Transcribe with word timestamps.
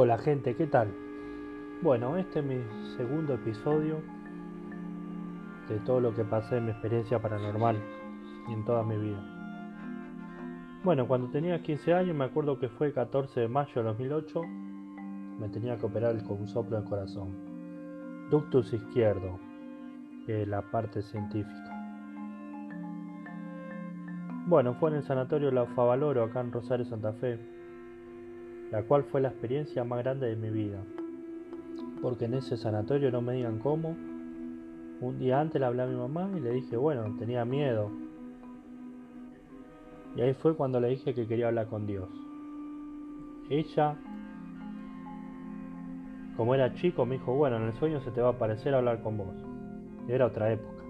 Hola 0.00 0.16
gente, 0.16 0.54
¿qué 0.54 0.68
tal? 0.68 0.94
Bueno, 1.82 2.16
este 2.18 2.38
es 2.38 2.44
mi 2.44 2.62
segundo 2.96 3.34
episodio 3.34 4.00
de 5.68 5.80
todo 5.80 5.98
lo 5.98 6.14
que 6.14 6.22
pasé 6.22 6.58
en 6.58 6.66
mi 6.66 6.70
experiencia 6.70 7.20
paranormal 7.20 7.82
y 8.48 8.52
en 8.52 8.64
toda 8.64 8.84
mi 8.84 8.96
vida. 8.96 9.20
Bueno, 10.84 11.08
cuando 11.08 11.32
tenía 11.32 11.60
15 11.60 11.94
años 11.94 12.14
me 12.14 12.26
acuerdo 12.26 12.60
que 12.60 12.68
fue 12.68 12.86
el 12.86 12.92
14 12.92 13.40
de 13.40 13.48
mayo 13.48 13.72
de 13.74 13.82
2008, 13.82 14.42
me 15.40 15.48
tenía 15.48 15.76
que 15.76 15.86
operar 15.86 16.22
con 16.22 16.42
un 16.42 16.46
soplo 16.46 16.76
del 16.76 16.88
corazón. 16.88 17.34
Ductus 18.30 18.72
izquierdo, 18.72 19.40
que 20.26 20.42
es 20.42 20.48
la 20.48 20.62
parte 20.62 21.02
científica. 21.02 21.74
Bueno, 24.46 24.74
fue 24.74 24.90
en 24.90 24.98
el 24.98 25.02
sanatorio 25.02 25.50
La 25.50 25.66
Favaloro, 25.66 26.22
acá 26.22 26.40
en 26.40 26.52
Rosario, 26.52 26.86
Santa 26.86 27.14
Fe, 27.14 27.57
la 28.70 28.82
cual 28.82 29.04
fue 29.04 29.20
la 29.20 29.28
experiencia 29.28 29.84
más 29.84 30.00
grande 30.00 30.28
de 30.28 30.36
mi 30.36 30.50
vida. 30.50 30.78
Porque 32.02 32.26
en 32.26 32.34
ese 32.34 32.56
sanatorio 32.56 33.10
no 33.10 33.22
me 33.22 33.34
digan 33.34 33.58
cómo. 33.58 33.96
Un 35.00 35.18
día 35.18 35.40
antes 35.40 35.60
le 35.60 35.66
hablé 35.66 35.82
a 35.82 35.86
mi 35.86 35.96
mamá 35.96 36.30
y 36.36 36.40
le 36.40 36.52
dije, 36.52 36.76
bueno, 36.76 37.16
tenía 37.18 37.44
miedo. 37.44 37.90
Y 40.16 40.20
ahí 40.20 40.34
fue 40.34 40.56
cuando 40.56 40.80
le 40.80 40.88
dije 40.88 41.14
que 41.14 41.26
quería 41.26 41.48
hablar 41.48 41.68
con 41.68 41.86
Dios. 41.86 42.08
Ella, 43.50 43.96
como 46.36 46.54
era 46.54 46.74
chico, 46.74 47.06
me 47.06 47.16
dijo, 47.16 47.34
bueno, 47.34 47.56
en 47.56 47.64
el 47.64 47.72
sueño 47.74 48.00
se 48.00 48.10
te 48.10 48.20
va 48.20 48.28
a 48.28 48.32
aparecer 48.32 48.74
a 48.74 48.78
hablar 48.78 49.02
con 49.02 49.16
vos. 49.16 49.34
Era 50.08 50.26
otra 50.26 50.52
época. 50.52 50.82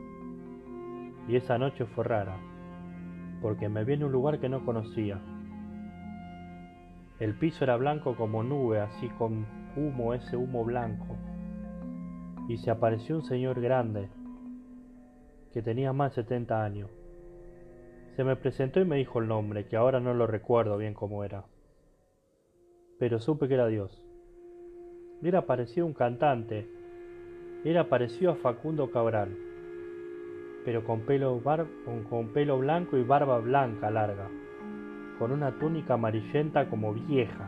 Y 1.28 1.36
esa 1.36 1.58
noche 1.58 1.84
fue 1.84 2.04
rara 2.04 2.38
porque 3.40 3.68
me 3.68 3.84
vi 3.84 3.94
en 3.94 4.04
un 4.04 4.12
lugar 4.12 4.40
que 4.40 4.48
no 4.48 4.64
conocía. 4.64 5.20
El 7.18 7.34
piso 7.34 7.64
era 7.64 7.76
blanco 7.76 8.16
como 8.16 8.42
nube, 8.42 8.80
así 8.80 9.08
con 9.10 9.46
humo, 9.76 10.14
ese 10.14 10.36
humo 10.36 10.64
blanco. 10.64 11.16
Y 12.48 12.58
se 12.58 12.70
apareció 12.70 13.16
un 13.16 13.22
señor 13.22 13.60
grande, 13.60 14.08
que 15.52 15.62
tenía 15.62 15.92
más 15.92 16.14
de 16.14 16.22
70 16.22 16.64
años. 16.64 16.90
Se 18.16 18.24
me 18.24 18.36
presentó 18.36 18.80
y 18.80 18.84
me 18.84 18.96
dijo 18.96 19.18
el 19.18 19.28
nombre, 19.28 19.66
que 19.66 19.76
ahora 19.76 20.00
no 20.00 20.14
lo 20.14 20.26
recuerdo 20.26 20.76
bien 20.76 20.94
cómo 20.94 21.24
era. 21.24 21.44
Pero 22.98 23.20
supe 23.20 23.48
que 23.48 23.54
era 23.54 23.66
Dios. 23.66 24.02
Era 25.22 25.46
parecido 25.46 25.84
a 25.84 25.88
un 25.88 25.94
cantante. 25.94 26.68
Era 27.64 27.88
parecido 27.88 28.32
a 28.32 28.36
Facundo 28.36 28.90
Cabral 28.90 29.36
pero 30.68 30.84
con 30.84 31.00
pelo, 31.00 31.40
con, 32.10 32.28
pelo 32.34 32.58
blanco 32.58 32.98
y 32.98 33.02
barba 33.02 33.38
blanca 33.38 33.90
larga, 33.90 34.28
con 35.18 35.32
una 35.32 35.52
túnica 35.58 35.94
amarillenta 35.94 36.68
como 36.68 36.94
vieja. 36.94 37.46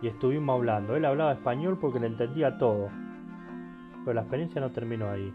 Y 0.00 0.06
estuvimos 0.06 0.54
hablando. 0.54 0.94
Él 0.94 1.04
hablaba 1.04 1.32
español 1.32 1.78
porque 1.80 1.98
le 1.98 2.06
entendía 2.06 2.56
todo, 2.58 2.88
pero 4.04 4.14
la 4.14 4.20
experiencia 4.20 4.60
no 4.60 4.70
terminó 4.70 5.10
ahí. 5.10 5.32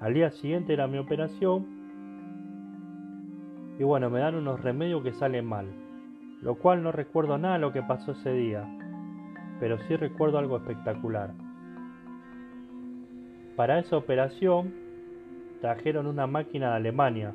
Al 0.00 0.14
día 0.14 0.30
siguiente 0.30 0.72
era 0.72 0.86
mi 0.86 0.98
operación 0.98 1.78
y 3.78 3.84
bueno, 3.84 4.10
me 4.10 4.18
dan 4.18 4.34
unos 4.34 4.60
remedios 4.60 5.02
que 5.04 5.12
salen 5.12 5.46
mal, 5.46 5.66
lo 6.42 6.56
cual 6.56 6.82
no 6.82 6.90
recuerdo 6.90 7.38
nada 7.38 7.54
de 7.54 7.60
lo 7.60 7.72
que 7.72 7.82
pasó 7.82 8.10
ese 8.12 8.32
día, 8.32 8.64
pero 9.60 9.78
sí 9.86 9.94
recuerdo 9.94 10.38
algo 10.38 10.56
espectacular. 10.56 11.32
Para 13.54 13.78
esa 13.78 13.96
operación 13.96 14.74
trajeron 15.60 16.08
una 16.08 16.26
máquina 16.26 16.70
de 16.70 16.76
Alemania 16.76 17.34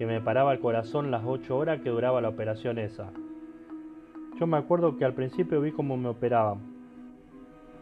que 0.00 0.06
me 0.06 0.22
paraba 0.22 0.54
el 0.54 0.60
corazón 0.60 1.10
las 1.10 1.24
8 1.26 1.54
horas 1.54 1.82
que 1.82 1.90
duraba 1.90 2.22
la 2.22 2.30
operación 2.30 2.78
esa. 2.78 3.10
Yo 4.38 4.46
me 4.46 4.56
acuerdo 4.56 4.96
que 4.96 5.04
al 5.04 5.12
principio 5.12 5.60
vi 5.60 5.72
cómo 5.72 5.98
me 5.98 6.08
operaban, 6.08 6.60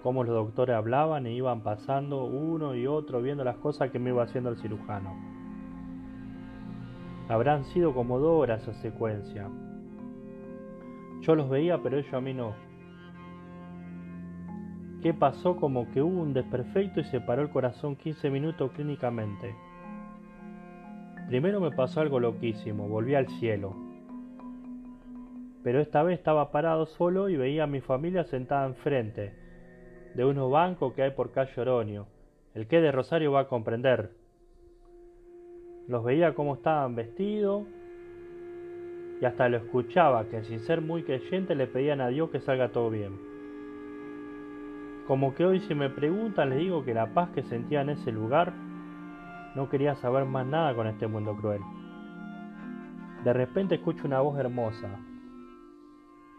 cómo 0.02 0.24
los 0.24 0.34
doctores 0.34 0.74
hablaban 0.74 1.26
e 1.26 1.32
iban 1.32 1.60
pasando 1.60 2.24
uno 2.24 2.74
y 2.74 2.88
otro 2.88 3.22
viendo 3.22 3.44
las 3.44 3.58
cosas 3.58 3.92
que 3.92 4.00
me 4.00 4.10
iba 4.10 4.24
haciendo 4.24 4.50
el 4.50 4.56
cirujano. 4.56 5.14
Habrán 7.28 7.62
sido 7.66 7.94
como 7.94 8.18
dos 8.18 8.42
horas 8.42 8.62
esa 8.62 8.72
secuencia. 8.82 9.48
Yo 11.20 11.36
los 11.36 11.48
veía, 11.48 11.80
pero 11.84 11.98
ellos 11.98 12.12
a 12.12 12.20
mí 12.20 12.34
no. 12.34 12.52
¿Qué 15.02 15.14
pasó? 15.14 15.54
Como 15.54 15.88
que 15.92 16.02
hubo 16.02 16.20
un 16.20 16.34
desperfecto 16.34 16.98
y 16.98 17.04
se 17.04 17.20
paró 17.20 17.42
el 17.42 17.50
corazón 17.50 17.94
15 17.94 18.28
minutos 18.28 18.72
clínicamente. 18.72 19.67
Primero 21.28 21.60
me 21.60 21.70
pasó 21.70 22.00
algo 22.00 22.20
loquísimo, 22.20 22.88
volví 22.88 23.14
al 23.14 23.28
cielo. 23.38 23.76
Pero 25.62 25.80
esta 25.80 26.02
vez 26.02 26.18
estaba 26.18 26.50
parado 26.50 26.86
solo 26.86 27.28
y 27.28 27.36
veía 27.36 27.64
a 27.64 27.66
mi 27.66 27.82
familia 27.82 28.24
sentada 28.24 28.66
enfrente, 28.66 29.34
de 30.14 30.24
unos 30.24 30.50
bancos 30.50 30.94
que 30.94 31.02
hay 31.02 31.10
por 31.10 31.30
calle 31.32 31.60
Oronio. 31.60 32.06
El 32.54 32.66
que 32.66 32.80
de 32.80 32.90
Rosario 32.92 33.30
va 33.30 33.40
a 33.40 33.46
comprender. 33.46 34.12
Los 35.86 36.02
veía 36.02 36.32
cómo 36.34 36.54
estaban 36.54 36.94
vestidos 36.94 37.66
y 39.20 39.24
hasta 39.26 39.50
lo 39.50 39.58
escuchaba 39.58 40.24
que 40.30 40.42
sin 40.44 40.60
ser 40.60 40.80
muy 40.80 41.02
creyente 41.02 41.54
le 41.54 41.66
pedían 41.66 42.00
a 42.00 42.08
Dios 42.08 42.30
que 42.30 42.40
salga 42.40 42.70
todo 42.70 42.88
bien. 42.88 43.12
Como 45.06 45.34
que 45.34 45.44
hoy 45.44 45.60
si 45.60 45.74
me 45.74 45.90
preguntan 45.90 46.50
les 46.50 46.60
digo 46.60 46.84
que 46.84 46.94
la 46.94 47.12
paz 47.12 47.28
que 47.34 47.42
sentía 47.42 47.82
en 47.82 47.90
ese 47.90 48.12
lugar 48.12 48.54
no 49.58 49.68
quería 49.68 49.96
saber 49.96 50.24
más 50.24 50.46
nada 50.46 50.72
con 50.72 50.86
este 50.86 51.08
mundo 51.08 51.34
cruel. 51.34 51.60
De 53.24 53.32
repente 53.32 53.74
escucho 53.74 54.06
una 54.06 54.20
voz 54.20 54.38
hermosa 54.38 54.88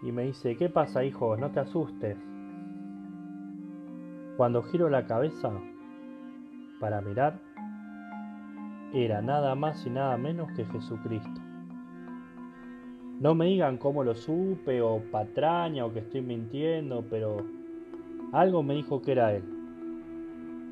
y 0.01 0.13
me 0.13 0.23
dice, 0.23 0.55
¿qué 0.55 0.69
pasa 0.69 1.03
hijo? 1.03 1.35
No 1.35 1.51
te 1.51 1.59
asustes. 1.59 2.17
Cuando 4.37 4.63
giro 4.63 4.89
la 4.89 5.05
cabeza 5.05 5.51
para 6.79 7.01
mirar, 7.01 7.41
era 8.93 9.21
nada 9.21 9.53
más 9.53 9.85
y 9.85 9.89
nada 9.89 10.15
menos 10.15 10.53
que 10.53 10.63
Jesucristo. 10.63 11.41
No 13.19 13.35
me 13.35 13.47
digan 13.47 13.77
cómo 13.77 14.05
lo 14.05 14.15
supe 14.15 14.81
o 14.81 15.01
patraña 15.11 15.85
o 15.85 15.91
que 15.91 15.99
estoy 15.99 16.21
mintiendo, 16.21 17.03
pero 17.09 17.35
algo 18.31 18.63
me 18.63 18.75
dijo 18.75 19.01
que 19.01 19.11
era 19.11 19.33
él. 19.33 19.43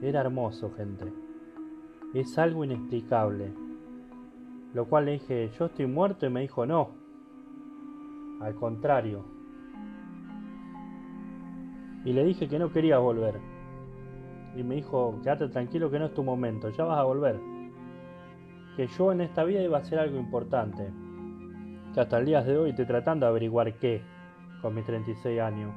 Era 0.02 0.22
hermoso, 0.22 0.72
gente. 0.78 1.27
Es 2.18 2.36
algo 2.40 2.64
inexplicable. 2.64 3.54
Lo 4.74 4.86
cual 4.86 5.06
le 5.06 5.12
dije, 5.12 5.52
yo 5.60 5.66
estoy 5.68 5.86
muerto 5.86 6.26
y 6.26 6.32
me 6.32 6.42
dijo, 6.42 6.66
no. 6.66 6.90
Al 8.42 8.56
contrario. 8.56 9.24
Y 12.04 12.14
le 12.14 12.24
dije 12.24 12.48
que 12.48 12.58
no 12.58 12.72
quería 12.72 12.98
volver. 12.98 13.40
Y 14.56 14.64
me 14.64 14.74
dijo, 14.74 15.20
quédate 15.22 15.48
tranquilo 15.50 15.92
que 15.92 16.00
no 16.00 16.06
es 16.06 16.14
tu 16.16 16.24
momento, 16.24 16.72
ya 16.72 16.86
vas 16.86 16.98
a 16.98 17.04
volver. 17.04 17.40
Que 18.76 18.88
yo 18.88 19.12
en 19.12 19.22
esta 19.22 19.44
vida 19.44 19.62
iba 19.62 19.78
a 19.78 19.82
hacer 19.82 20.00
algo 20.00 20.18
importante. 20.18 20.92
Que 21.94 22.00
hasta 22.00 22.18
el 22.18 22.26
día 22.26 22.42
de 22.42 22.58
hoy 22.58 22.72
estoy 22.72 22.88
tratando 22.88 23.28
de 23.28 23.30
averiguar 23.30 23.76
qué 23.76 24.02
con 24.64 24.74
mis 24.74 24.86
36 24.86 25.40
años. 25.40 25.72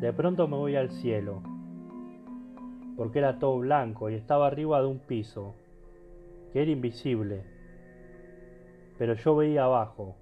De 0.00 0.12
pronto 0.12 0.48
me 0.48 0.56
voy 0.56 0.74
al 0.74 0.90
cielo, 0.90 1.40
porque 2.96 3.18
era 3.18 3.38
todo 3.38 3.58
blanco 3.58 4.10
y 4.10 4.14
estaba 4.14 4.46
arriba 4.46 4.80
de 4.80 4.86
un 4.86 4.98
piso, 4.98 5.54
que 6.52 6.62
era 6.62 6.70
invisible, 6.70 7.44
pero 8.98 9.14
yo 9.14 9.36
veía 9.36 9.64
abajo. 9.64 10.16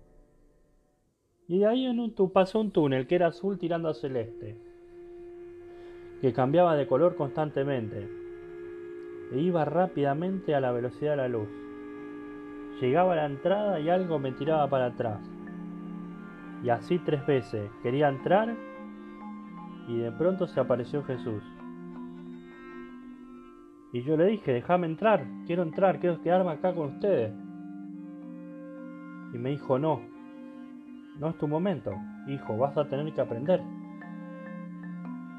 Y 1.47 1.59
de 1.59 1.67
ahí 1.67 1.87
en 1.87 2.01
un, 2.01 2.15
pasó 2.33 2.61
un 2.61 2.71
túnel 2.71 3.07
que 3.07 3.15
era 3.15 3.29
azul 3.29 3.59
tirando 3.59 3.89
a 3.89 3.95
celeste, 3.95 4.57
que 6.21 6.33
cambiaba 6.33 6.75
de 6.75 6.87
color 6.87 7.17
constantemente, 7.17 8.09
e 9.33 9.39
iba 9.39 9.65
rápidamente 9.65 10.55
a 10.55 10.61
la 10.61 10.73
velocidad 10.73 11.13
de 11.13 11.17
la 11.17 11.29
luz. 11.29 11.49
Llegaba 12.81 13.13
a 13.13 13.17
la 13.17 13.27
entrada 13.27 13.81
y 13.81 13.89
algo 13.89 14.19
me 14.19 14.33
tiraba 14.33 14.69
para 14.69 14.87
atrás. 14.87 15.21
Y 16.65 16.71
así 16.71 16.99
tres 16.99 17.25
veces. 17.27 17.71
Quería 17.83 18.09
entrar 18.09 18.55
y 19.87 19.99
de 19.99 20.11
pronto 20.13 20.47
se 20.47 20.61
apareció 20.61 21.05
Jesús. 21.05 21.43
Y 23.95 24.03
yo 24.03 24.17
le 24.17 24.27
dije, 24.27 24.53
déjame 24.53 24.89
entrar, 24.89 25.25
quiero 25.47 25.63
entrar, 25.63 26.01
quiero 26.01 26.21
quedarme 26.21 26.51
acá 26.51 26.75
con 26.75 26.95
ustedes. 26.95 27.33
Y 29.33 29.39
me 29.39 29.51
dijo, 29.51 29.79
no, 29.79 30.01
no 31.21 31.29
es 31.29 31.39
tu 31.39 31.47
momento, 31.47 31.93
hijo, 32.27 32.57
vas 32.57 32.77
a 32.77 32.89
tener 32.89 33.15
que 33.15 33.21
aprender. 33.21 33.63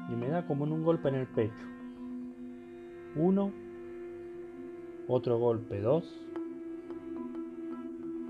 Y 0.08 0.16
me 0.16 0.28
da 0.28 0.46
como 0.46 0.64
un 0.64 0.82
golpe 0.82 1.10
en 1.10 1.16
el 1.16 1.26
pecho. 1.26 1.66
Uno, 3.14 3.52
otro 5.06 5.38
golpe, 5.38 5.78
dos. 5.82 6.26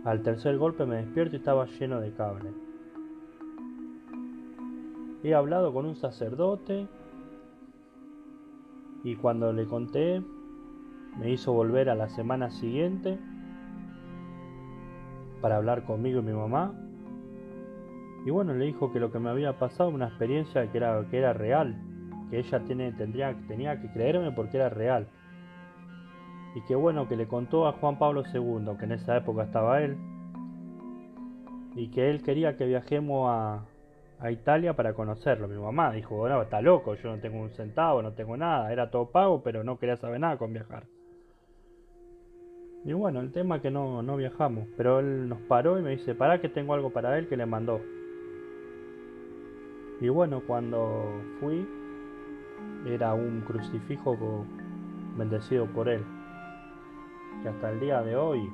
Al 0.05 0.23
tercer 0.23 0.59
golpe 0.59 0.87
me 0.87 0.97
despierto 0.97 1.37
y 1.37 1.39
estaba 1.39 1.67
lleno 1.67 2.01
de 2.01 2.11
cable. 2.11 2.51
He 5.23 5.35
hablado 5.35 5.73
con 5.73 5.87
un 5.87 5.95
sacerdote 5.95 6.89
y 9.07 9.15
cuando 9.15 9.53
le 9.53 9.67
conté 9.67 10.21
me 11.17 11.31
hizo 11.31 11.53
volver 11.53 11.89
a 11.91 11.95
la 11.95 12.09
semana 12.09 12.51
siguiente 12.51 13.17
para 15.41 15.59
hablar 15.59 15.85
conmigo 15.85 16.19
y 16.19 16.23
mi 16.25 16.33
mamá 16.33 16.75
Y 18.25 18.31
bueno, 18.31 18.53
le 18.53 18.65
dijo 18.65 18.93
que 18.93 18.99
lo 18.99 19.13
que 19.13 19.21
me 19.21 19.31
había 19.31 19.61
pasado, 19.61 19.91
una 19.91 20.09
experiencia 20.09 20.73
que 20.73 20.79
era, 20.79 21.07
que 21.09 21.19
era 21.19 21.33
real, 21.33 21.81
que 22.31 22.41
ella 22.41 22.59
tiene, 22.65 22.91
tendría, 22.95 23.37
tenía 23.47 23.81
que 23.81 23.93
creerme 23.93 24.33
porque 24.33 24.57
era 24.57 24.71
real. 24.71 25.07
Y 26.57 26.63
que 26.63 26.75
bueno, 26.75 27.07
que 27.07 27.15
le 27.15 27.29
contó 27.29 27.69
a 27.69 27.75
Juan 27.75 28.01
Pablo 28.01 28.25
II, 28.35 28.77
que 28.77 28.87
en 28.87 28.93
esa 28.93 29.17
época 29.17 29.45
estaba 29.45 29.81
él, 29.83 29.97
y 31.77 31.93
que 31.93 32.11
él 32.11 32.25
quería 32.25 32.57
que 32.57 32.67
viajemos 32.67 33.31
a, 33.31 33.67
a 34.19 34.31
Italia 34.31 34.75
para 34.75 34.95
conocerlo. 34.95 35.49
Mi 35.49 35.57
mamá 35.57 35.93
dijo, 35.93 36.17
bueno, 36.17 36.43
está 36.43 36.61
loco, 36.61 36.95
yo 36.95 37.15
no 37.15 37.21
tengo 37.21 37.41
un 37.41 37.51
centavo, 37.51 38.03
no 38.03 38.13
tengo 38.13 38.37
nada, 38.37 38.73
era 38.73 38.91
todo 38.91 39.11
pago, 39.11 39.43
pero 39.43 39.65
no 39.65 39.79
quería 39.79 39.97
saber 39.97 40.21
nada 40.21 40.39
con 40.39 40.53
viajar. 40.53 40.85
Y 42.85 42.93
bueno, 42.93 43.21
el 43.21 43.33
tema 43.33 43.57
es 43.57 43.63
que 43.63 43.71
no, 43.71 44.03
no 44.03 44.17
viajamos, 44.17 44.69
pero 44.77 45.01
él 45.01 45.29
nos 45.29 45.41
paró 45.41 45.79
y 45.79 45.83
me 45.83 45.91
dice, 45.91 46.15
para 46.15 46.41
que 46.41 46.49
tengo 46.49 46.73
algo 46.73 46.91
para 46.91 47.19
él 47.19 47.29
que 47.29 47.37
le 47.37 47.45
mandó. 47.45 47.81
Y 50.01 50.09
bueno, 50.09 50.43
cuando 50.47 51.21
fui, 51.41 51.67
era 52.87 53.15
un 53.15 53.41
crucifijo 53.41 54.17
bendecido 55.17 55.67
por 55.67 55.89
él, 55.89 56.05
que 57.43 57.49
hasta 57.49 57.71
el 57.71 57.81
día 57.81 58.03
de 58.03 58.15
hoy 58.15 58.49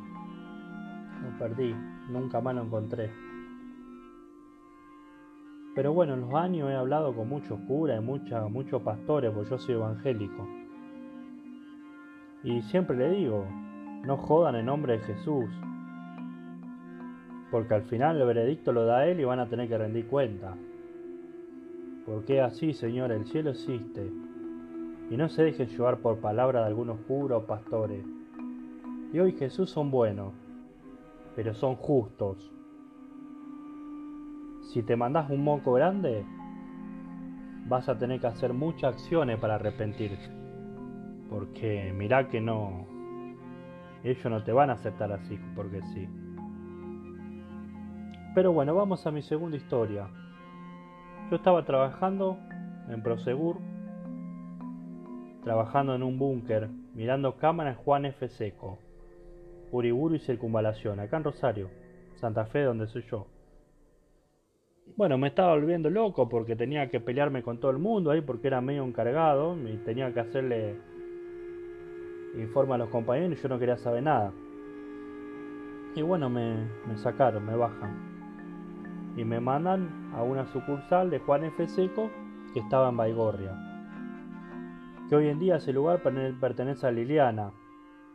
lo 1.23 1.39
perdí, 1.39 1.75
nunca 2.09 2.41
más 2.41 2.55
lo 2.55 2.63
encontré. 2.63 3.11
Pero 5.75 5.95
bueno, 5.95 6.15
en 6.15 6.21
los 6.21 6.35
años 6.35 6.71
he 6.71 6.75
hablado 6.75 7.15
con 7.15 7.29
muchos 7.29 7.59
curas 7.61 7.99
y 7.99 8.05
muchos 8.05 8.83
pastores, 8.83 9.31
porque 9.33 9.51
yo 9.51 9.59
soy 9.59 9.75
evangélico. 9.77 10.47
Y 12.45 12.61
siempre 12.63 12.97
le 12.97 13.11
digo, 13.11 13.47
no 14.05 14.19
jodan 14.19 14.57
en 14.57 14.67
nombre 14.67 14.99
de 14.99 15.05
Jesús. 15.05 15.47
Porque 17.51 17.75
al 17.75 17.83
final 17.85 18.21
el 18.21 18.27
veredicto 18.27 18.73
lo 18.73 18.85
da 18.85 19.07
Él 19.07 19.21
y 19.21 19.25
van 19.25 19.39
a 19.39 19.49
tener 19.49 19.69
que 19.69 19.79
rendir 19.79 20.07
cuenta. 20.09 20.55
Porque 22.05 22.41
así, 22.41 22.75
Señor, 22.75 23.13
el 23.13 23.25
cielo 23.25 23.51
existe. 23.51 24.11
Y 25.11 25.17
no 25.17 25.29
se 25.29 25.45
dejen 25.45 25.69
llevar 25.69 25.99
por 25.99 26.19
palabra 26.19 26.61
de 26.61 26.67
algunos 26.67 26.99
curas 27.07 27.43
o 27.43 27.47
pastores. 27.47 28.05
Y 29.13 29.19
hoy 29.19 29.33
Jesús 29.33 29.71
son 29.71 29.91
buenos, 29.91 30.33
pero 31.35 31.55
son 31.55 31.77
justos 31.77 32.53
si 34.71 34.83
te 34.83 34.97
mandas 34.97 35.31
un 35.31 35.45
moco 35.45 35.73
grande, 35.75 36.25
vas 37.67 37.89
a 37.89 37.99
tener 37.99 38.21
que 38.21 38.27
hacer 38.27 38.53
muchas 38.53 38.95
acciones 38.95 39.39
para 39.39 39.57
arrepentirte. 39.57 40.31
Porque 41.29 41.93
mirá 41.97 42.29
que 42.29 42.41
no, 42.41 42.87
ellos 44.05 44.25
no 44.27 44.43
te 44.43 44.53
van 44.53 44.71
a 44.71 44.75
aceptar 44.75 45.13
así, 45.13 45.39
porque 45.55 45.83
sí. 45.95 46.09
Pero 48.35 48.53
bueno, 48.53 48.75
vamos 48.75 49.07
a 49.07 49.11
mi 49.11 49.23
segunda 49.23 49.57
historia. 49.57 50.09
Yo 51.31 51.37
estaba 51.37 51.65
trabajando 51.65 52.39
en 52.89 53.03
Prosegur, 53.03 53.59
trabajando 55.45 55.95
en 55.95 56.03
un 56.03 56.19
búnker, 56.19 56.69
mirando 56.95 57.37
cámaras 57.37 57.77
Juan 57.79 58.07
F. 58.07 58.29
Seco, 58.29 58.79
Uriburu 59.71 60.15
y 60.15 60.19
Circunvalación, 60.21 61.01
acá 61.01 61.17
en 61.17 61.25
Rosario, 61.25 61.71
Santa 62.15 62.47
Fe, 62.47 62.63
donde 62.63 62.87
soy 62.87 63.03
yo. 63.11 63.27
Bueno, 64.97 65.17
me 65.17 65.29
estaba 65.29 65.55
volviendo 65.55 65.89
loco 65.89 66.29
porque 66.29 66.55
tenía 66.55 66.91
que 66.91 67.01
pelearme 67.01 67.43
con 67.43 67.59
todo 67.59 67.71
el 67.71 67.79
mundo 67.79 68.11
ahí 68.11 68.21
porque 68.21 68.49
era 68.49 68.61
medio 68.61 68.85
encargado 68.85 69.57
y 69.57 69.77
tenía 69.79 70.13
que 70.13 70.21
hacerle 70.21 70.77
informe 72.37 72.75
a 72.75 72.79
los 72.79 72.89
compañeros 72.91 73.39
y 73.39 73.43
yo 73.43 73.49
no 73.49 73.59
quería 73.59 73.79
saber 73.79 74.03
nada. 74.03 74.33
Y 75.95 76.03
bueno, 76.03 76.29
me, 76.29 76.69
me 76.87 76.97
sacaron, 76.97 77.47
me 77.47 77.57
bajan. 77.57 79.15
Y 79.17 79.25
me 79.25 79.41
mandan 79.41 80.11
a 80.15 80.23
una 80.23 80.47
sucursal 80.47 81.11
de 81.11 81.19
Juan 81.21 81.45
F. 81.45 81.69
Seco 81.69 82.11
que 82.53 82.61
estaba 82.61 82.89
en 82.89 82.97
Baigorria. 82.97 83.53
Que 85.09 85.17
hoy 85.17 85.29
en 85.29 85.39
día 85.39 85.57
ese 85.57 85.73
lugar 85.73 86.03
pertenece 86.41 86.87
a 86.87 86.91
Liliana, 86.91 87.53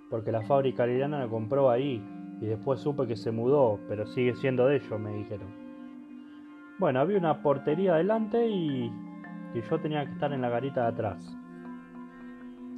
porque 0.10 0.31
la 0.31 0.42
fábrica 0.42 0.86
Liliana 0.86 1.20
la 1.20 1.28
compró 1.28 1.70
ahí 1.70 2.04
y 2.42 2.46
después 2.46 2.80
supe 2.80 3.08
que 3.08 3.16
se 3.16 3.31
mudó, 3.31 3.80
pero 3.88 4.08
sigue 4.08 4.36
siendo 4.36 4.66
de 4.68 4.78
ellos, 4.78 5.00
me 5.00 5.13
dijeron. 5.13 5.67
Bueno, 6.79 7.00
había 7.00 7.18
una 7.18 7.41
portería 7.41 7.95
adelante 7.95 8.47
y, 8.47 8.91
yo 9.56 9.79
tenía 9.79 10.06
que 10.06 10.12
estar 10.12 10.31
en 10.31 10.41
la 10.41 10.50
garita 10.50 10.83
de 10.83 10.88
atrás. 10.89 11.35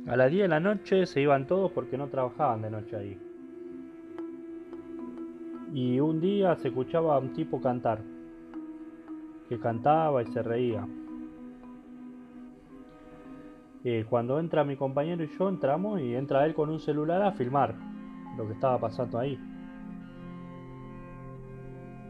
A 0.07 0.15
las 0.15 0.31
10 0.31 0.43
de 0.43 0.47
la 0.47 0.61
noche 0.61 1.05
se 1.05 1.19
iban 1.19 1.45
todos 1.45 1.71
porque 1.73 1.97
no 1.97 2.07
trabajaban 2.07 2.61
de 2.61 2.71
noche 2.71 2.95
ahí. 2.95 3.19
Y 5.73 5.99
un 5.99 6.21
día 6.21 6.55
se 6.55 6.69
escuchaba 6.69 7.15
a 7.15 7.19
un 7.19 7.33
tipo 7.33 7.59
cantar, 7.59 7.99
que 9.49 9.59
cantaba 9.59 10.23
y 10.23 10.27
se 10.27 10.41
reía. 10.41 10.87
Y 13.83 14.03
cuando 14.03 14.39
entra 14.39 14.63
mi 14.63 14.77
compañero 14.77 15.23
y 15.25 15.29
yo 15.37 15.49
entramos 15.49 15.99
y 15.99 16.15
entra 16.15 16.45
él 16.45 16.53
con 16.53 16.69
un 16.69 16.79
celular 16.79 17.21
a 17.21 17.33
filmar 17.33 17.75
lo 18.37 18.47
que 18.47 18.53
estaba 18.53 18.79
pasando 18.79 19.19
ahí. 19.19 19.37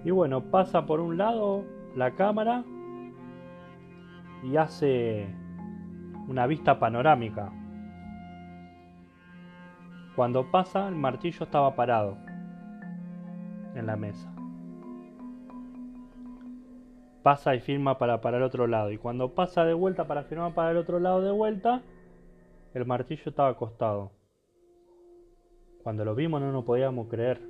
Y 0.06 0.12
bueno, 0.12 0.44
pasa 0.44 0.86
por 0.86 1.00
un 1.00 1.18
lado 1.18 1.79
la 1.95 2.12
cámara 2.12 2.63
y 4.44 4.56
hace 4.57 5.27
una 6.27 6.47
vista 6.47 6.80
panorámica. 6.80 7.51
Cuando 10.15 10.51
pasa, 10.51 10.88
el 10.88 10.95
martillo 10.95 11.44
estaba 11.44 11.75
parado 11.75 12.18
en 13.75 13.86
la 13.86 13.95
mesa. 13.95 14.31
Pasa 17.24 17.56
y 17.56 17.59
firma 17.59 17.97
para, 17.97 18.21
para 18.21 18.38
el 18.38 18.44
otro 18.44 18.68
lado. 18.68 18.91
Y 18.91 18.97
cuando 18.97 19.33
pasa 19.33 19.65
de 19.65 19.74
vuelta 19.74 20.07
para 20.07 20.24
firmar 20.24 20.53
para 20.53 20.71
el 20.71 20.77
otro 20.77 21.00
lado 21.00 21.21
de 21.21 21.31
vuelta, 21.31 21.81
el 22.74 22.86
martillo 22.86 23.24
estaba 23.25 23.50
acostado. 23.50 24.12
Cuando 25.83 26.06
lo 26.06 26.15
vimos 26.15 26.41
no 26.41 26.51
nos 26.51 26.65
podíamos 26.65 27.07
creer. 27.07 27.41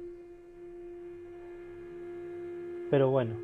Pero 2.90 3.12
bueno, 3.12 3.36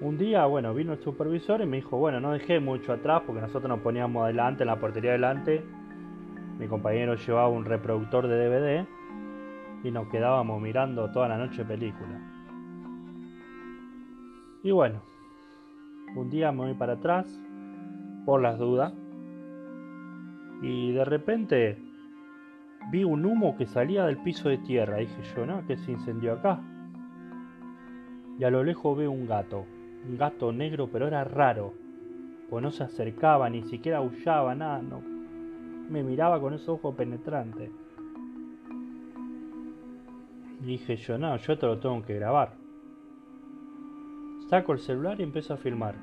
un 0.00 0.18
día, 0.18 0.44
bueno, 0.46 0.74
vino 0.74 0.92
el 0.92 0.98
supervisor 0.98 1.60
y 1.60 1.66
me 1.66 1.76
dijo, 1.76 1.96
bueno, 1.96 2.20
no 2.20 2.32
dejé 2.32 2.58
mucho 2.60 2.92
atrás 2.92 3.22
porque 3.26 3.40
nosotros 3.40 3.68
nos 3.68 3.80
poníamos 3.80 4.24
adelante, 4.24 4.64
en 4.64 4.68
la 4.68 4.78
portería 4.78 5.12
adelante. 5.12 5.64
Mi 6.58 6.66
compañero 6.66 7.14
llevaba 7.14 7.48
un 7.48 7.64
reproductor 7.64 8.26
de 8.26 8.36
DVD 8.36 8.86
y 9.84 9.90
nos 9.90 10.08
quedábamos 10.08 10.60
mirando 10.60 11.10
toda 11.10 11.28
la 11.28 11.38
noche 11.38 11.64
película. 11.64 12.20
Y 14.62 14.70
bueno, 14.70 15.02
un 16.16 16.30
día 16.30 16.50
me 16.50 16.58
voy 16.58 16.74
para 16.74 16.94
atrás, 16.94 17.26
por 18.24 18.40
las 18.40 18.58
dudas, 18.58 18.92
y 20.62 20.92
de 20.92 21.04
repente 21.04 21.78
vi 22.90 23.04
un 23.04 23.24
humo 23.24 23.56
que 23.56 23.66
salía 23.66 24.06
del 24.06 24.18
piso 24.18 24.48
de 24.48 24.58
tierra. 24.58 24.98
Dije 24.98 25.22
yo, 25.36 25.46
¿no? 25.46 25.66
Que 25.66 25.76
se 25.76 25.92
incendió 25.92 26.34
acá. 26.34 26.60
Y 28.38 28.44
a 28.44 28.50
lo 28.50 28.64
lejos 28.64 28.96
veo 28.96 29.10
un 29.10 29.26
gato 29.26 29.66
gato 30.08 30.52
negro, 30.52 30.88
pero 30.90 31.06
era 31.06 31.24
raro, 31.24 31.72
pues 32.50 32.62
no 32.62 32.70
se 32.70 32.84
acercaba, 32.84 33.48
ni 33.48 33.62
siquiera 33.64 33.98
aullaba, 33.98 34.54
nada, 34.54 34.82
no. 34.82 35.00
Me 35.88 36.02
miraba 36.02 36.40
con 36.40 36.54
esos 36.54 36.68
ojos 36.68 36.94
penetrantes. 36.94 37.70
Y 40.62 40.66
dije 40.66 40.96
yo, 40.96 41.18
no, 41.18 41.36
yo 41.36 41.52
esto 41.52 41.66
lo 41.66 41.78
tengo 41.78 42.02
que 42.02 42.14
grabar. 42.14 42.54
Saco 44.48 44.72
el 44.72 44.78
celular 44.78 45.20
y 45.20 45.24
empiezo 45.24 45.54
a 45.54 45.58
filmar. 45.58 45.94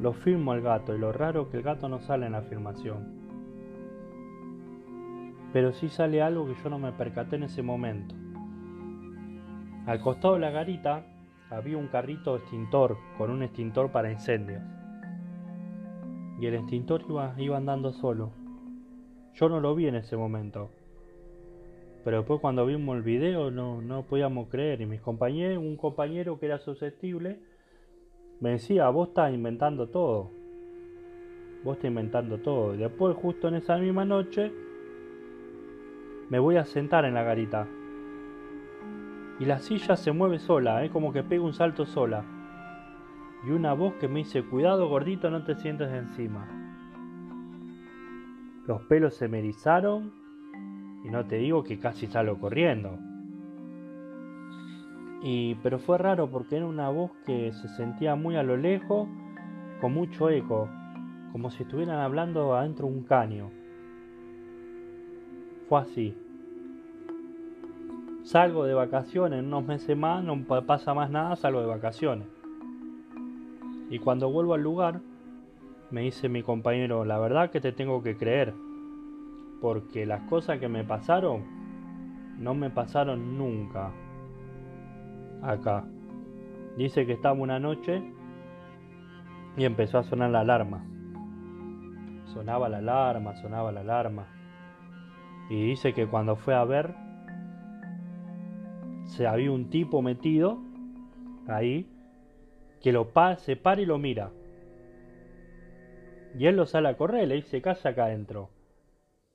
Lo 0.00 0.12
filmo 0.12 0.52
al 0.52 0.60
gato 0.60 0.94
y 0.94 0.98
lo 0.98 1.12
raro 1.12 1.50
que 1.50 1.58
el 1.58 1.62
gato 1.62 1.88
no 1.88 2.00
sale 2.00 2.26
en 2.26 2.32
la 2.32 2.42
filmación. 2.42 3.20
Pero 5.52 5.72
sí 5.72 5.88
sale 5.88 6.22
algo 6.22 6.46
que 6.46 6.54
yo 6.62 6.70
no 6.70 6.78
me 6.78 6.92
percaté 6.92 7.36
en 7.36 7.44
ese 7.44 7.62
momento. 7.62 8.14
Al 9.86 10.00
costado 10.00 10.34
de 10.34 10.40
la 10.40 10.50
garita 10.50 11.04
había 11.50 11.76
un 11.76 11.88
carrito 11.88 12.36
extintor 12.36 12.96
con 13.18 13.30
un 13.30 13.42
extintor 13.42 13.90
para 13.90 14.10
incendios. 14.10 14.62
Y 16.40 16.46
el 16.46 16.54
extintor 16.54 17.04
iba, 17.08 17.34
iba 17.38 17.56
andando 17.56 17.92
solo. 17.92 18.30
Yo 19.34 19.48
no 19.48 19.60
lo 19.60 19.74
vi 19.74 19.86
en 19.86 19.96
ese 19.96 20.16
momento. 20.16 20.70
Pero 22.04 22.18
después 22.18 22.40
cuando 22.40 22.64
vimos 22.64 22.96
el 22.96 23.02
video 23.02 23.50
no, 23.50 23.82
no 23.82 24.04
podíamos 24.04 24.48
creer. 24.48 24.80
Y 24.80 24.86
mis 24.86 25.00
compañeros, 25.00 25.58
un 25.58 25.76
compañero 25.76 26.38
que 26.38 26.46
era 26.46 26.58
susceptible, 26.58 27.40
me 28.40 28.52
decía, 28.52 28.88
vos 28.88 29.08
estás 29.08 29.34
inventando 29.34 29.88
todo. 29.88 30.30
Vos 31.62 31.76
estás 31.76 31.88
inventando 31.88 32.38
todo. 32.38 32.74
Y 32.74 32.78
después 32.78 33.16
justo 33.16 33.48
en 33.48 33.56
esa 33.56 33.76
misma 33.76 34.04
noche 34.04 34.50
me 36.30 36.38
voy 36.38 36.56
a 36.56 36.64
sentar 36.64 37.04
en 37.04 37.14
la 37.14 37.24
garita 37.24 37.66
y 39.40 39.46
la 39.46 39.58
silla 39.58 39.96
se 39.96 40.12
mueve 40.12 40.38
sola, 40.38 40.84
¿eh? 40.84 40.90
como 40.90 41.14
que 41.14 41.22
pega 41.22 41.42
un 41.42 41.54
salto 41.54 41.86
sola. 41.86 42.24
Y 43.42 43.50
una 43.50 43.72
voz 43.72 43.94
que 43.94 44.06
me 44.06 44.18
dice, 44.18 44.42
cuidado 44.42 44.86
gordito, 44.86 45.30
no 45.30 45.44
te 45.44 45.54
sientes 45.54 45.90
encima. 45.90 46.46
Los 48.66 48.82
pelos 48.82 49.14
se 49.14 49.28
me 49.28 49.38
erizaron 49.38 50.12
y 51.02 51.08
no 51.08 51.24
te 51.24 51.36
digo 51.36 51.64
que 51.64 51.78
casi 51.78 52.06
salgo 52.06 52.38
corriendo. 52.38 52.98
Y, 55.22 55.54
pero 55.62 55.78
fue 55.78 55.96
raro 55.96 56.30
porque 56.30 56.58
era 56.58 56.66
una 56.66 56.90
voz 56.90 57.10
que 57.24 57.50
se 57.52 57.68
sentía 57.68 58.16
muy 58.16 58.36
a 58.36 58.42
lo 58.42 58.58
lejos, 58.58 59.08
con 59.80 59.94
mucho 59.94 60.28
eco, 60.28 60.68
como 61.32 61.50
si 61.50 61.62
estuvieran 61.62 61.98
hablando 61.98 62.54
adentro 62.54 62.88
de 62.88 62.92
un 62.92 63.04
caño. 63.04 63.50
Fue 65.66 65.80
así. 65.80 66.14
Salgo 68.22 68.64
de 68.64 68.74
vacaciones, 68.74 69.38
en 69.38 69.46
unos 69.46 69.64
meses 69.64 69.96
más, 69.96 70.22
no 70.22 70.44
pasa 70.66 70.94
más 70.94 71.10
nada, 71.10 71.36
salgo 71.36 71.60
de 71.60 71.66
vacaciones. 71.66 72.28
Y 73.88 73.98
cuando 73.98 74.30
vuelvo 74.30 74.54
al 74.54 74.62
lugar, 74.62 75.00
me 75.90 76.02
dice 76.02 76.28
mi 76.28 76.42
compañero, 76.42 77.04
la 77.04 77.18
verdad 77.18 77.50
que 77.50 77.60
te 77.60 77.72
tengo 77.72 78.02
que 78.02 78.16
creer, 78.16 78.54
porque 79.60 80.06
las 80.06 80.22
cosas 80.28 80.58
que 80.58 80.68
me 80.68 80.84
pasaron 80.84 81.42
no 82.38 82.54
me 82.54 82.70
pasaron 82.70 83.36
nunca 83.36 83.90
acá. 85.42 85.84
Dice 86.76 87.06
que 87.06 87.12
estaba 87.12 87.34
una 87.34 87.58
noche 87.58 88.02
y 89.56 89.64
empezó 89.64 89.98
a 89.98 90.04
sonar 90.04 90.30
la 90.30 90.40
alarma. 90.40 90.84
Sonaba 92.26 92.68
la 92.68 92.78
alarma, 92.78 93.34
sonaba 93.36 93.72
la 93.72 93.80
alarma. 93.80 94.26
Y 95.48 95.66
dice 95.66 95.92
que 95.92 96.06
cuando 96.06 96.36
fue 96.36 96.54
a 96.54 96.64
ver, 96.64 96.94
se 99.10 99.26
había 99.26 99.50
un 99.50 99.70
tipo 99.70 100.02
metido 100.02 100.58
ahí 101.48 101.86
que 102.80 102.92
lo 102.92 103.08
pa 103.08 103.36
se 103.36 103.56
para 103.56 103.80
y 103.80 103.86
lo 103.86 103.98
mira. 103.98 104.30
Y 106.38 106.46
él 106.46 106.56
lo 106.56 106.64
sale 106.64 106.88
a 106.88 106.96
correr, 106.96 107.26
le 107.26 107.34
dice, 107.34 107.60
casa 107.60 107.90
acá 107.90 108.04
adentro. 108.04 108.50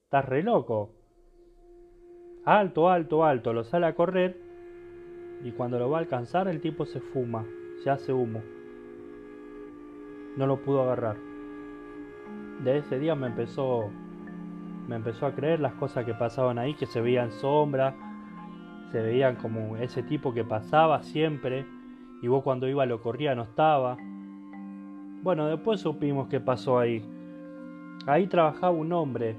Estás 0.05 0.25
re 0.25 0.44
loco. 0.44 0.91
Alto, 2.46 2.89
alto, 2.89 3.25
alto, 3.25 3.53
lo 3.53 3.63
sale 3.65 3.86
a 3.86 3.96
correr. 3.96 4.38
Y 5.44 5.51
cuando 5.51 5.77
lo 5.77 5.89
va 5.89 5.98
a 5.98 6.01
alcanzar, 6.01 6.48
el 6.48 6.62
tipo 6.62 6.86
se 6.86 7.01
fuma, 7.01 7.46
se 7.84 7.89
hace 7.89 8.13
humo. 8.13 8.41
No 10.38 10.48
lo 10.48 10.62
pudo 10.63 10.84
agarrar. 10.84 11.17
De 12.63 12.77
ese 12.77 12.98
día 12.98 13.13
me 13.13 13.27
empezó 13.27 13.91
me 14.88 14.96
empezó 14.96 15.25
a 15.25 15.34
creer 15.34 15.60
las 15.60 15.74
cosas 15.74 16.05
que 16.05 16.13
pasaban 16.13 16.60
ahí, 16.60 16.75
que 16.75 16.86
se 16.86 17.01
veían 17.01 17.32
sombras, 17.32 17.96
se 18.91 19.01
veían 19.01 19.35
como 19.35 19.77
ese 19.77 20.03
tipo 20.03 20.33
que 20.33 20.43
pasaba 20.43 21.03
siempre, 21.03 21.65
y 22.21 22.27
vos 22.27 22.43
cuando 22.43 22.67
iba 22.67 22.85
lo 22.85 23.01
corría 23.01 23.35
no 23.35 23.43
estaba. 23.43 23.97
Bueno, 25.21 25.47
después 25.47 25.81
supimos 25.81 26.27
qué 26.27 26.39
pasó 26.39 26.79
ahí. 26.79 27.03
Ahí 28.07 28.27
trabajaba 28.27 28.71
un 28.71 28.91
hombre 28.93 29.35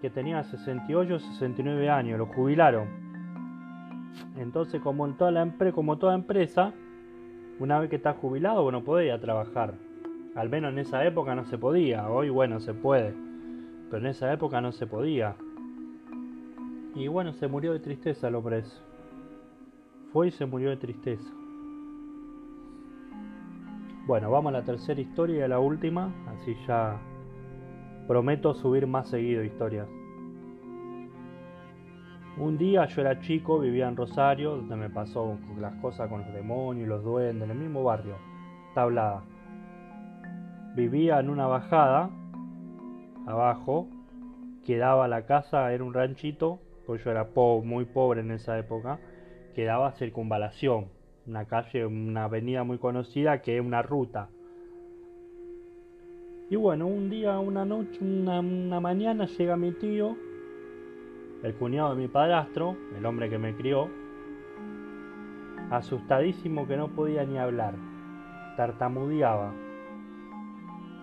que 0.00 0.10
tenía 0.10 0.44
68 0.44 1.18
69 1.18 1.88
años, 1.90 2.18
lo 2.18 2.26
jubilaron. 2.26 2.86
Entonces, 4.36 4.80
como, 4.80 5.06
en 5.06 5.14
toda 5.14 5.30
la 5.30 5.50
como 5.72 5.98
toda 5.98 6.14
empresa, 6.14 6.72
una 7.58 7.78
vez 7.78 7.88
que 7.88 7.96
estás 7.96 8.16
jubilado, 8.16 8.62
bueno, 8.62 8.84
podía 8.84 9.18
trabajar. 9.18 9.74
Al 10.34 10.50
menos 10.50 10.72
en 10.72 10.80
esa 10.80 11.04
época 11.06 11.34
no 11.34 11.44
se 11.46 11.56
podía, 11.56 12.10
hoy 12.10 12.28
bueno, 12.28 12.60
se 12.60 12.74
puede. 12.74 13.14
Pero 13.90 14.02
en 14.02 14.06
esa 14.06 14.32
época 14.32 14.60
no 14.60 14.72
se 14.72 14.86
podía. 14.86 15.36
Y 16.96 17.08
bueno, 17.08 17.34
se 17.34 17.46
murió 17.46 17.74
de 17.74 17.80
tristeza 17.80 18.28
el 18.28 18.36
hombre 18.36 18.64
Fue 20.12 20.28
y 20.28 20.30
se 20.30 20.46
murió 20.46 20.70
de 20.70 20.78
tristeza. 20.78 21.30
Bueno, 24.06 24.30
vamos 24.30 24.48
a 24.48 24.58
la 24.60 24.64
tercera 24.64 24.98
historia 24.98 25.40
y 25.40 25.42
a 25.42 25.48
la 25.48 25.58
última, 25.58 26.10
así 26.28 26.56
ya 26.66 26.98
prometo 28.06 28.54
subir 28.54 28.86
más 28.86 29.08
seguido 29.08 29.44
historias. 29.44 29.86
Un 32.38 32.56
día 32.56 32.86
yo 32.86 33.02
era 33.02 33.20
chico, 33.20 33.58
vivía 33.58 33.88
en 33.88 33.96
Rosario, 33.96 34.56
donde 34.56 34.76
me 34.76 34.88
pasó 34.88 35.36
las 35.60 35.74
cosas 35.82 36.08
con 36.08 36.22
los 36.22 36.32
demonios 36.32 36.86
y 36.86 36.88
los 36.88 37.04
duendes, 37.04 37.44
en 37.44 37.50
el 37.50 37.58
mismo 37.58 37.84
barrio, 37.84 38.16
tablada. 38.74 39.22
Vivía 40.74 41.20
en 41.20 41.28
una 41.28 41.46
bajada, 41.46 42.08
abajo, 43.26 43.88
quedaba 44.64 45.08
la 45.08 45.26
casa, 45.26 45.72
era 45.72 45.84
un 45.84 45.92
ranchito, 45.92 46.60
yo 46.94 47.10
era 47.10 47.28
muy 47.34 47.84
pobre 47.84 48.20
en 48.20 48.30
esa 48.30 48.58
época, 48.58 49.00
quedaba 49.54 49.92
circunvalación, 49.92 50.86
una 51.26 51.46
calle, 51.46 51.84
una 51.84 52.24
avenida 52.24 52.62
muy 52.62 52.78
conocida 52.78 53.42
que 53.42 53.58
es 53.58 53.64
una 53.64 53.82
ruta. 53.82 54.28
Y 56.48 56.54
bueno, 56.54 56.86
un 56.86 57.10
día, 57.10 57.40
una 57.40 57.64
noche, 57.64 57.98
una, 58.00 58.40
mañana 58.80 59.26
llega 59.26 59.56
mi 59.56 59.72
tío, 59.72 60.16
el 61.42 61.54
cuñado 61.54 61.96
de 61.96 62.02
mi 62.02 62.08
padrastro, 62.08 62.76
el 62.96 63.04
hombre 63.04 63.28
que 63.28 63.38
me 63.38 63.56
crió, 63.56 63.90
asustadísimo 65.70 66.68
que 66.68 66.76
no 66.76 66.88
podía 66.88 67.24
ni 67.24 67.36
hablar, 67.36 67.74
tartamudeaba. 68.56 69.65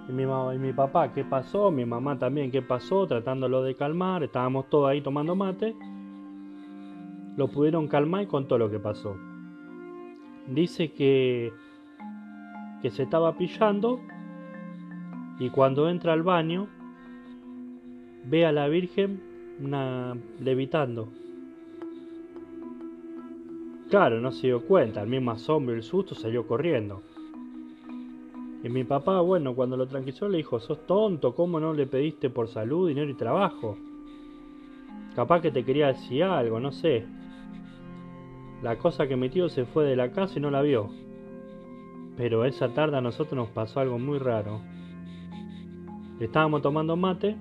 Y 0.07 0.11
mi, 0.11 0.23
y 0.23 0.59
mi 0.59 0.73
papá, 0.73 1.13
¿qué 1.13 1.23
pasó? 1.23 1.71
Mi 1.71 1.85
mamá 1.85 2.19
también, 2.19 2.51
¿qué 2.51 2.61
pasó? 2.61 3.07
Tratándolo 3.07 3.63
de 3.63 3.75
calmar, 3.75 4.23
estábamos 4.23 4.69
todos 4.69 4.89
ahí 4.89 5.01
tomando 5.01 5.35
mate. 5.35 5.75
Lo 7.37 7.47
pudieron 7.47 7.87
calmar 7.87 8.23
y 8.23 8.27
contó 8.27 8.57
lo 8.57 8.69
que 8.69 8.79
pasó 8.79 9.15
dice 10.47 10.91
que, 10.91 11.53
que 12.81 12.91
se 12.91 13.03
estaba 13.03 13.37
pillando 13.37 13.99
y 15.39 15.49
cuando 15.49 15.89
entra 15.89 16.13
al 16.13 16.23
baño 16.23 16.67
ve 18.25 18.45
a 18.45 18.51
la 18.51 18.67
Virgen 18.67 19.21
levitando. 20.39 21.09
Claro, 23.89 24.19
no 24.19 24.31
se 24.31 24.47
dio 24.47 24.65
cuenta, 24.65 25.03
el 25.03 25.09
mismo 25.09 25.31
asombro 25.31 25.75
y 25.75 25.77
el 25.77 25.83
susto 25.83 26.15
salió 26.15 26.47
corriendo. 26.47 27.03
Y 28.63 28.69
mi 28.69 28.85
papá, 28.85 29.19
bueno, 29.19 29.53
cuando 29.55 29.75
lo 29.75 29.87
tranquilizó 29.87 30.29
le 30.29 30.37
dijo, 30.37 30.57
sos 30.61 30.87
tonto, 30.87 31.35
¿cómo 31.35 31.59
no 31.59 31.73
le 31.73 31.85
pediste 31.85 32.29
por 32.29 32.47
salud, 32.47 32.87
dinero 32.87 33.11
y 33.11 33.13
trabajo? 33.13 33.77
Capaz 35.15 35.41
que 35.41 35.51
te 35.51 35.65
quería 35.65 35.87
decir 35.87 36.23
algo, 36.23 36.61
no 36.61 36.71
sé. 36.71 37.05
La 38.61 38.77
cosa 38.77 39.05
que 39.05 39.17
mi 39.17 39.27
tío 39.29 39.49
se 39.49 39.65
fue 39.65 39.83
de 39.83 39.97
la 39.97 40.13
casa 40.13 40.39
y 40.39 40.41
no 40.41 40.49
la 40.49 40.61
vio. 40.61 40.89
Pero 42.15 42.45
esa 42.45 42.73
tarde 42.73 42.95
a 42.95 43.01
nosotros 43.01 43.33
nos 43.33 43.49
pasó 43.49 43.81
algo 43.81 43.99
muy 43.99 44.17
raro. 44.17 44.61
Estábamos 46.21 46.61
tomando 46.61 46.95
mate, 46.95 47.35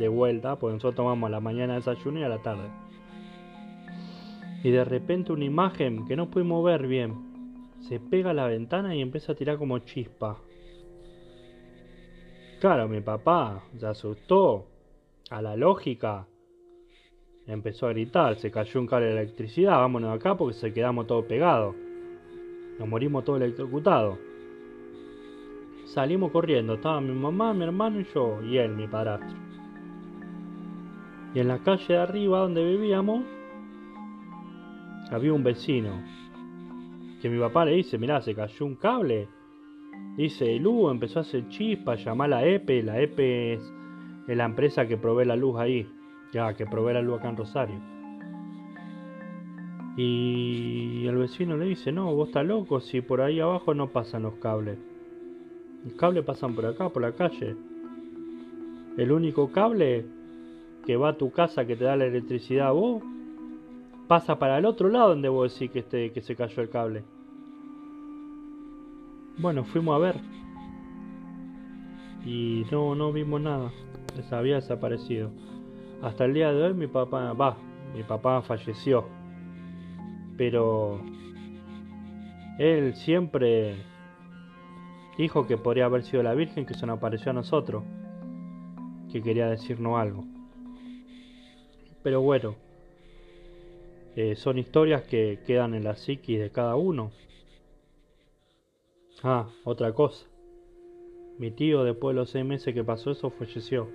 de 0.00 0.08
vuelta, 0.08 0.56
porque 0.56 0.74
nosotros 0.74 0.96
tomamos 0.96 1.28
a 1.28 1.30
la 1.30 1.40
mañana 1.40 1.74
desayuno 1.74 2.18
y 2.18 2.24
a 2.24 2.28
la 2.28 2.38
tarde. 2.38 2.68
Y 4.64 4.70
de 4.70 4.84
repente 4.84 5.32
una 5.32 5.44
imagen 5.44 6.06
que 6.06 6.16
no 6.16 6.28
pudimos 6.28 6.64
ver 6.64 6.88
bien, 6.88 7.29
se 7.80 8.00
pega 8.00 8.30
a 8.30 8.34
la 8.34 8.46
ventana 8.46 8.94
y 8.94 9.00
empieza 9.00 9.32
a 9.32 9.34
tirar 9.34 9.58
como 9.58 9.78
chispa. 9.80 10.38
Claro, 12.60 12.88
mi 12.88 13.00
papá 13.00 13.64
se 13.78 13.86
asustó. 13.86 14.66
A 15.30 15.40
la 15.40 15.54
lógica, 15.54 16.26
empezó 17.46 17.86
a 17.86 17.90
gritar, 17.90 18.34
se 18.36 18.50
cayó 18.50 18.80
un 18.80 18.88
cable 18.88 19.06
de 19.06 19.12
electricidad, 19.12 19.76
vámonos 19.76 20.12
acá 20.12 20.36
porque 20.36 20.54
se 20.54 20.72
quedamos 20.72 21.06
todos 21.06 21.24
pegados. 21.26 21.76
Nos 22.78 22.88
morimos 22.88 23.24
todos 23.24 23.40
electrocutados. 23.40 24.18
Salimos 25.84 26.32
corriendo, 26.32 26.74
estaba 26.74 27.00
mi 27.00 27.12
mamá, 27.12 27.54
mi 27.54 27.62
hermano 27.62 28.00
y 28.00 28.04
yo, 28.12 28.42
y 28.42 28.58
él, 28.58 28.74
mi 28.74 28.88
padrastro. 28.88 29.38
Y 31.34 31.38
en 31.38 31.48
la 31.48 31.58
calle 31.58 31.94
de 31.94 31.98
arriba 31.98 32.40
donde 32.40 32.64
vivíamos, 32.64 33.24
había 35.10 35.32
un 35.32 35.44
vecino. 35.44 36.02
Que 37.20 37.28
mi 37.28 37.38
papá 37.38 37.64
le 37.64 37.72
dice, 37.72 37.98
mirá, 37.98 38.20
se 38.20 38.34
cayó 38.34 38.66
un 38.66 38.76
cable. 38.76 39.28
Dice, 40.16 40.58
luz 40.58 40.90
empezó 40.90 41.20
a 41.20 41.22
hacer 41.22 41.48
chispa, 41.48 41.94
llamar 41.94 42.32
a 42.32 42.40
la 42.40 42.46
EPE, 42.46 42.82
la 42.82 43.00
EPE 43.00 43.54
es 43.54 43.62
la 44.26 44.44
empresa 44.44 44.86
que 44.86 44.96
provee 44.96 45.24
la 45.24 45.36
luz 45.36 45.56
ahí 45.58 45.86
ya 46.32 46.54
que 46.54 46.66
probé 46.66 46.94
la 46.94 47.02
luz 47.02 47.18
acá 47.18 47.28
en 47.28 47.36
Rosario. 47.36 47.80
Y 49.96 51.06
el 51.06 51.16
vecino 51.16 51.56
le 51.56 51.66
dice, 51.66 51.92
no, 51.92 52.14
vos 52.14 52.28
estás 52.28 52.46
loco, 52.46 52.80
si 52.80 53.00
por 53.00 53.20
ahí 53.20 53.40
abajo 53.40 53.74
no 53.74 53.88
pasan 53.88 54.22
los 54.22 54.34
cables. 54.34 54.78
Los 55.84 55.94
cables 55.94 56.24
pasan 56.24 56.54
por 56.54 56.66
acá, 56.66 56.88
por 56.88 57.02
la 57.02 57.12
calle. 57.12 57.56
El 58.96 59.12
único 59.12 59.50
cable 59.50 60.06
que 60.86 60.96
va 60.96 61.10
a 61.10 61.18
tu 61.18 61.30
casa 61.30 61.66
que 61.66 61.76
te 61.76 61.84
da 61.84 61.96
la 61.96 62.06
electricidad 62.06 62.68
a 62.68 62.72
vos, 62.72 63.02
pasa 64.10 64.40
para 64.40 64.58
el 64.58 64.66
otro 64.66 64.88
lado 64.88 65.10
donde 65.10 65.28
vos 65.28 65.54
decís 65.54 65.70
que, 65.70 65.78
este, 65.78 66.10
que 66.10 66.20
se 66.20 66.34
cayó 66.34 66.62
el 66.62 66.68
cable. 66.68 67.04
Bueno, 69.38 69.62
fuimos 69.62 69.94
a 69.94 69.98
ver. 69.98 70.16
Y 72.26 72.66
no, 72.72 72.96
no 72.96 73.12
vimos 73.12 73.40
nada. 73.40 73.70
Les 74.16 74.32
había 74.32 74.56
desaparecido. 74.56 75.30
Hasta 76.02 76.24
el 76.24 76.34
día 76.34 76.52
de 76.52 76.60
hoy 76.60 76.74
mi 76.74 76.88
papá, 76.88 77.34
va, 77.34 77.56
mi 77.94 78.02
papá 78.02 78.42
falleció. 78.42 79.06
Pero 80.36 81.00
él 82.58 82.96
siempre 82.96 83.76
dijo 85.16 85.46
que 85.46 85.56
podría 85.56 85.84
haber 85.84 86.02
sido 86.02 86.24
la 86.24 86.34
Virgen 86.34 86.66
que 86.66 86.74
se 86.74 86.84
nos 86.84 86.98
apareció 86.98 87.30
a 87.30 87.34
nosotros, 87.34 87.84
que 89.12 89.22
quería 89.22 89.46
decirnos 89.46 90.00
algo. 90.00 90.24
Pero 92.02 92.22
bueno, 92.22 92.56
eh, 94.16 94.34
son 94.36 94.58
historias 94.58 95.02
que 95.02 95.38
quedan 95.46 95.74
en 95.74 95.84
la 95.84 95.94
psiquis 95.94 96.40
de 96.40 96.50
cada 96.50 96.76
uno. 96.76 97.12
Ah, 99.22 99.48
otra 99.64 99.92
cosa. 99.92 100.26
Mi 101.38 101.50
tío, 101.50 101.84
después 101.84 102.14
de 102.14 102.20
los 102.20 102.30
seis 102.30 102.44
meses 102.44 102.74
que 102.74 102.84
pasó 102.84 103.12
eso, 103.12 103.30
falleció. 103.30 103.88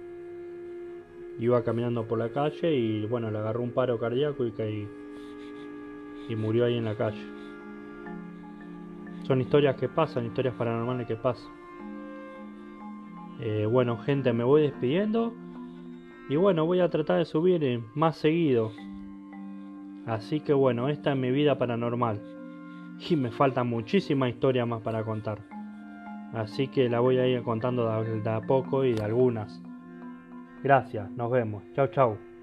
Iba 1.40 1.64
caminando 1.64 2.08
por 2.08 2.18
la 2.18 2.30
calle 2.30 2.74
y 2.76 3.06
bueno, 3.06 3.30
le 3.30 3.38
agarró 3.38 3.62
un 3.62 3.72
paro 3.72 4.00
cardíaco 4.00 4.46
y 4.46 4.52
caí. 4.52 4.88
Y 6.30 6.36
murió 6.36 6.66
ahí 6.66 6.78
en 6.78 6.86
la 6.86 6.96
calle. 6.96 7.22
Son 9.24 9.42
historias 9.42 9.76
que 9.76 9.90
pasan, 9.90 10.26
historias 10.26 10.56
paranormales 10.56 11.08
que 11.08 11.16
pasan. 11.16 11.52
Eh, 13.42 13.68
bueno, 13.70 13.98
gente, 13.98 14.32
me 14.32 14.44
voy 14.44 14.62
despidiendo. 14.62 15.34
Y 16.30 16.38
bueno, 16.38 16.66
voy 16.66 16.80
a 16.80 16.90
tratar 16.90 17.20
de 17.20 17.26
subir 17.26 17.84
más 17.94 18.18
seguido. 18.18 18.72
Así 20.06 20.40
que 20.40 20.54
bueno, 20.54 20.90
esta 20.90 21.12
es 21.12 21.18
mi 21.18 21.32
vida 21.32 21.58
paranormal. 21.58 22.22
Y 23.10 23.16
me 23.16 23.32
falta 23.32 23.64
muchísima 23.64 24.30
historia 24.30 24.66
más 24.66 24.82
para 24.82 25.04
contar. 25.04 25.40
Así 26.34 26.68
que 26.68 26.90
la 26.90 27.00
voy 27.00 27.18
a 27.18 27.28
ir 27.28 27.44
contando 27.44 27.88
de 28.04 28.30
a 28.30 28.42
poco 28.42 28.84
y 28.84 28.94
de 28.94 29.04
algunas. 29.04 29.62
Gracias, 30.64 31.10
nos 31.12 31.32
vemos. 31.32 31.64
Chau, 31.76 31.88
chau. 31.88 32.35